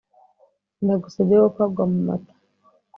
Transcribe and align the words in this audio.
Ndagusabye 0.83 1.35
wo 1.43 1.49
kagwa 1.55 1.83
mu 1.91 1.99
mata 2.07 2.33